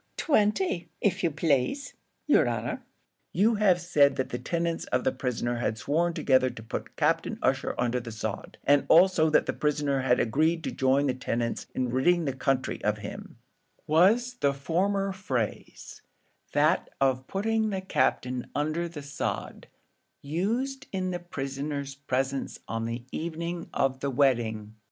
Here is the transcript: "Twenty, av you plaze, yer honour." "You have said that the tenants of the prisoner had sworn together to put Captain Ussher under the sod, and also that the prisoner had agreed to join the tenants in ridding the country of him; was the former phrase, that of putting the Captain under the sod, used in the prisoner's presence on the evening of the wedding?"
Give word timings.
"Twenty, 0.17 0.89
av 1.05 1.21
you 1.21 1.29
plaze, 1.29 1.93
yer 2.25 2.47
honour." 2.47 2.81
"You 3.33 3.53
have 3.59 3.79
said 3.79 4.15
that 4.15 4.29
the 4.29 4.39
tenants 4.39 4.85
of 4.85 5.03
the 5.03 5.11
prisoner 5.11 5.57
had 5.57 5.77
sworn 5.77 6.15
together 6.15 6.49
to 6.49 6.63
put 6.63 6.95
Captain 6.95 7.37
Ussher 7.43 7.75
under 7.77 7.99
the 7.99 8.11
sod, 8.11 8.57
and 8.63 8.87
also 8.89 9.29
that 9.29 9.45
the 9.45 9.53
prisoner 9.53 10.01
had 10.01 10.19
agreed 10.19 10.63
to 10.63 10.71
join 10.71 11.05
the 11.05 11.13
tenants 11.13 11.67
in 11.75 11.89
ridding 11.91 12.25
the 12.25 12.33
country 12.33 12.83
of 12.83 12.97
him; 12.97 13.37
was 13.85 14.37
the 14.39 14.55
former 14.55 15.11
phrase, 15.13 16.01
that 16.53 16.89
of 16.99 17.27
putting 17.27 17.69
the 17.69 17.79
Captain 17.81 18.49
under 18.55 18.89
the 18.89 19.03
sod, 19.03 19.67
used 20.23 20.87
in 20.91 21.11
the 21.11 21.19
prisoner's 21.19 21.93
presence 21.93 22.57
on 22.67 22.85
the 22.85 23.03
evening 23.11 23.69
of 23.71 23.99
the 23.99 24.09
wedding?" 24.09 24.73